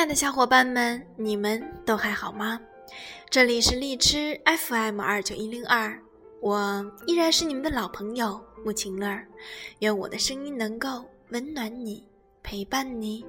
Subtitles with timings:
[0.00, 2.58] 亲爱的小伙伴们，你们都还好吗？
[3.28, 6.00] 这里是荔枝 FM 二九一零二，
[6.40, 9.28] 我依然是你们的老朋友穆晴儿。
[9.80, 12.08] 愿我的声音能够温暖你，
[12.42, 13.26] 陪伴你。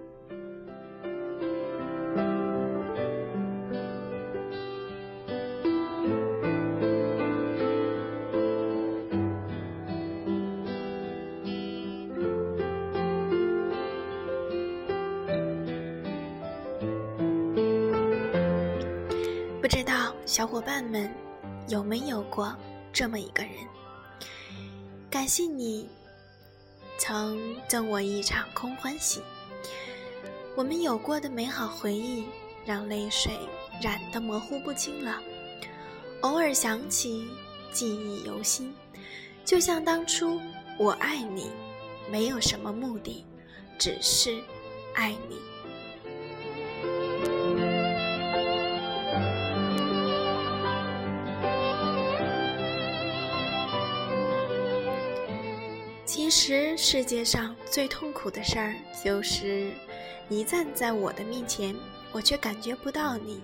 [19.61, 21.07] 不知道小伙伴们
[21.67, 22.51] 有没有过
[22.91, 23.53] 这么一个人？
[25.07, 25.87] 感谢你
[26.97, 29.21] 曾赠我一场空欢喜。
[30.55, 32.25] 我们有过的美好回忆，
[32.65, 33.37] 让泪水
[33.79, 35.21] 染得模糊不清了。
[36.21, 37.27] 偶尔想起，
[37.71, 38.73] 记忆犹新，
[39.45, 40.41] 就像当初
[40.79, 41.51] 我爱你，
[42.09, 43.23] 没有什么目的，
[43.77, 44.41] 只是
[44.95, 45.37] 爱你。
[56.13, 59.71] 其实世界上最痛苦的事儿，就是
[60.27, 61.73] 你站在我的面前，
[62.11, 63.41] 我却感觉不到你，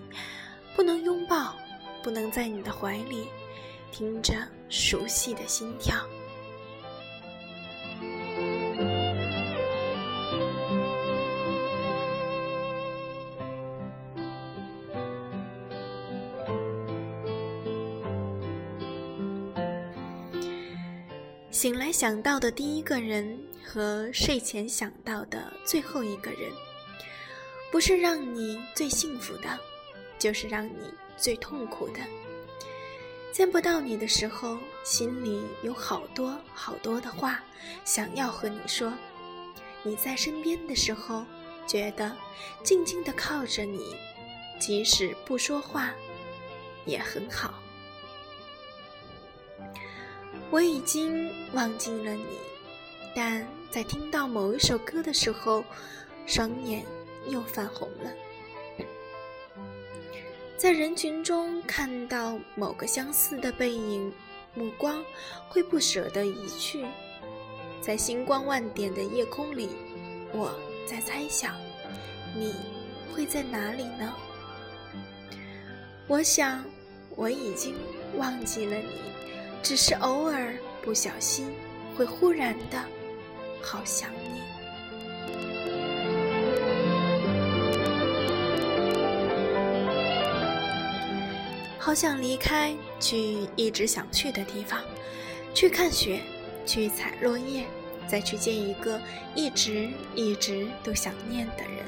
[0.76, 1.56] 不能拥抱，
[2.02, 3.28] 不能在你的怀里
[3.90, 4.34] 听着
[4.68, 5.96] 熟悉的心跳。
[21.58, 26.52] 醒来想到的第一个人和睡前想到的最后一个人，
[27.72, 29.58] 不是让你最幸福的，
[30.20, 31.98] 就是让你最痛苦的。
[33.32, 37.42] 见不到你的时候，心里有好多好多的话
[37.84, 38.92] 想要和你说；
[39.82, 41.24] 你在身边的时候，
[41.66, 42.16] 觉得
[42.62, 43.96] 静静的靠着你，
[44.60, 45.92] 即使不说话，
[46.86, 47.52] 也很好。
[50.50, 52.24] 我已经忘记了你，
[53.14, 55.62] 但在听到某一首歌的时候，
[56.26, 56.84] 双眼
[57.28, 58.10] 又泛红了。
[60.56, 64.12] 在人群中看到某个相似的背影，
[64.54, 65.04] 目光
[65.48, 66.84] 会不舍得移去。
[67.80, 69.68] 在星光万点的夜空里，
[70.32, 70.52] 我
[70.86, 71.54] 在猜想，
[72.34, 72.54] 你
[73.14, 74.12] 会在哪里呢？
[76.08, 76.64] 我想，
[77.14, 77.74] 我已经
[78.16, 79.08] 忘记了你。
[79.62, 81.46] 只是偶尔不小心，
[81.96, 82.82] 会忽然的
[83.60, 84.40] 好想你，
[91.78, 94.80] 好想离开，去一直想去的地方，
[95.52, 96.20] 去看雪，
[96.64, 97.64] 去采落叶，
[98.06, 98.98] 再去见一个
[99.34, 101.84] 一直一直都想念的人，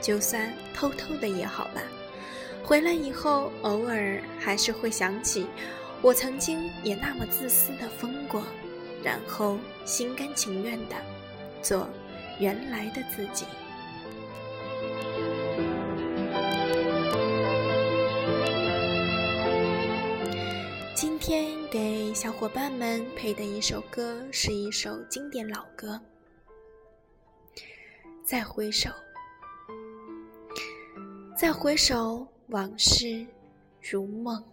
[0.00, 1.82] 就算偷偷的也好吧。
[2.62, 5.46] 回来以后，偶尔还是会想起。
[6.02, 8.44] 我曾经也那么自私的疯过，
[9.02, 10.94] 然后心甘情愿的
[11.60, 11.88] 做
[12.38, 13.44] 原来的自己。
[20.94, 26.00] 今天给小伙伴们配的一首歌是一首经典老歌，
[28.22, 28.90] 《再回首》，
[31.36, 33.26] 再回首，往事
[33.80, 34.44] 如梦。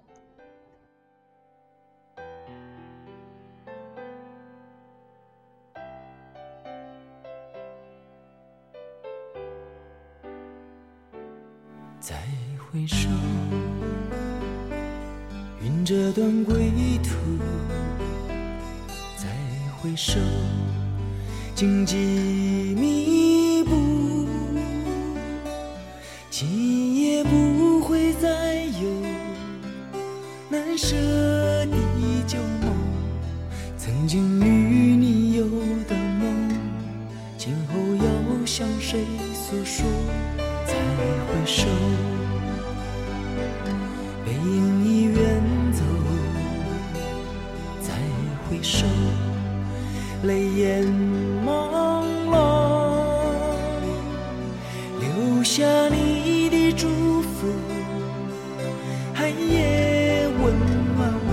[12.06, 12.18] 再
[12.60, 13.08] 回首，
[15.64, 16.70] 云遮断归
[17.02, 17.14] 途；
[19.16, 19.30] 再
[19.78, 20.20] 回首，
[21.56, 21.96] 荆棘
[22.78, 24.28] 密布，
[26.30, 28.90] 今夜不会再有
[30.50, 30.98] 难舍
[31.68, 31.78] 的
[32.28, 32.76] 旧梦。
[33.78, 35.46] 曾经与你有
[35.88, 36.52] 的梦，
[37.38, 39.86] 今后要向谁诉说？
[41.44, 41.66] 回首，
[44.26, 45.42] 背影已远
[45.74, 45.84] 走。
[47.82, 47.92] 再
[48.48, 48.86] 回首，
[50.24, 50.86] 泪眼
[51.46, 52.34] 朦胧，
[55.02, 56.88] 留下你的祝
[57.22, 57.48] 福，
[59.14, 60.54] 寒夜温
[60.96, 61.32] 暖我。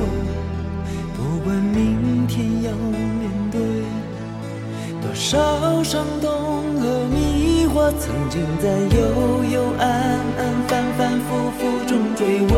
[1.14, 3.60] 不管明天要面对
[5.00, 6.69] 多少伤痛
[7.72, 9.86] 我，曾经在幽幽暗
[10.38, 12.52] 暗、反反复复中追问，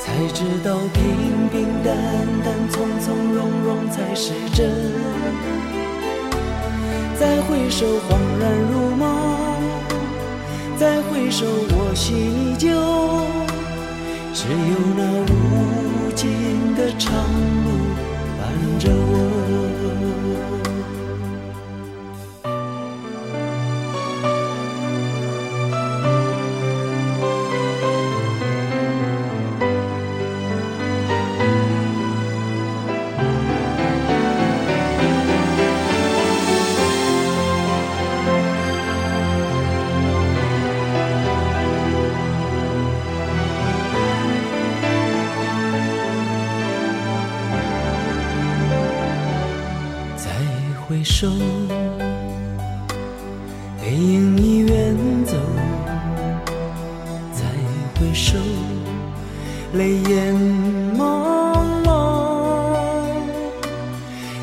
[0.00, 1.94] 才知道平平淡
[2.44, 4.58] 淡、从从容容才是真。
[7.18, 9.06] 再回首，恍然如梦。
[10.76, 12.68] 再回首，我心依旧，
[14.34, 16.28] 只有那无尽
[16.76, 17.12] 的长
[17.64, 17.68] 路
[18.38, 18.40] 伴
[18.78, 19.14] 着我。
[50.98, 51.28] 回首，
[53.80, 55.36] 背影已远走。
[57.32, 57.44] 再
[57.94, 58.36] 回首，
[59.74, 60.34] 泪眼
[60.96, 61.92] 朦胧，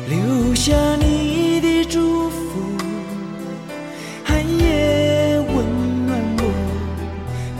[0.08, 2.38] 留下你的祝福，
[4.24, 6.44] 寒夜温暖我。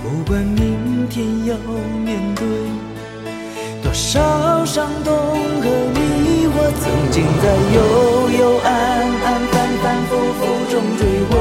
[0.03, 1.55] 不管明天要
[2.03, 2.47] 面对
[3.83, 5.15] 多少伤痛
[5.61, 5.96] 和，
[6.81, 7.45] 曾经在
[7.75, 7.79] 幽
[8.39, 8.69] 幽暗
[9.25, 10.41] 暗、反反复复
[10.71, 11.01] 中追
[11.31, 11.35] 问。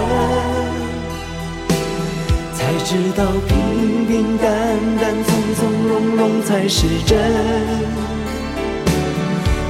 [2.53, 3.53] 才知道平
[4.07, 4.45] 平淡
[4.99, 7.11] 淡、从从容容才是真。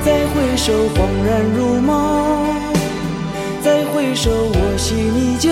[0.03, 1.91] 再回首，恍然如梦；
[3.63, 5.49] 再回首，我心依旧。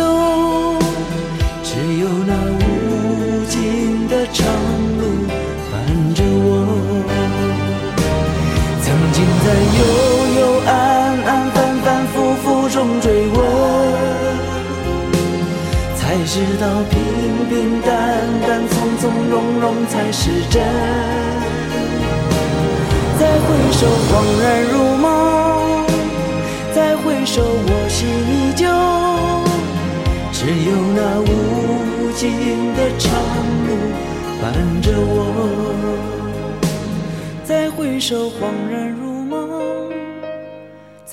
[1.64, 2.64] 只有那无
[3.50, 4.46] 尽的长
[5.00, 5.02] 路
[5.72, 5.74] 伴
[6.14, 6.43] 着我。
[9.54, 9.62] 在幽
[10.40, 10.74] 幽暗
[11.28, 11.56] 暗、反
[11.86, 13.38] 反复复中追问。
[15.96, 16.98] 才知道平
[17.48, 17.94] 平淡
[18.48, 20.60] 淡、从从容容才是真。
[23.20, 24.12] 再回首，恍
[24.42, 25.06] 然如梦；
[26.74, 28.66] 再回首，我心依旧。
[30.32, 32.24] 只有那无尽
[32.74, 33.12] 的长
[33.68, 33.70] 路
[34.42, 34.44] 伴
[34.82, 35.22] 着我。
[37.44, 38.32] 再回首，恍
[38.72, 39.03] 然如；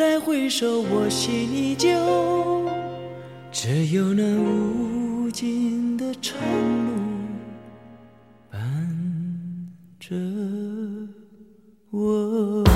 [0.01, 1.91] 再回首，我心依旧。
[3.53, 6.39] 只有那无尽的长
[6.87, 6.95] 路
[8.51, 8.59] 伴
[9.99, 10.17] 着
[11.91, 12.70] 我。